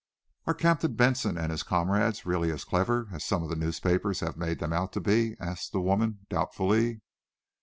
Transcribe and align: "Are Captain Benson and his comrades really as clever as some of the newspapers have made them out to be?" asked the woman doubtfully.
"Are 0.47 0.55
Captain 0.55 0.95
Benson 0.95 1.37
and 1.37 1.51
his 1.51 1.61
comrades 1.61 2.25
really 2.25 2.51
as 2.51 2.63
clever 2.63 3.09
as 3.11 3.23
some 3.23 3.43
of 3.43 3.49
the 3.49 3.55
newspapers 3.55 4.21
have 4.21 4.35
made 4.35 4.57
them 4.57 4.73
out 4.73 4.91
to 4.93 4.99
be?" 4.99 5.35
asked 5.39 5.73
the 5.73 5.79
woman 5.79 6.25
doubtfully. 6.27 7.01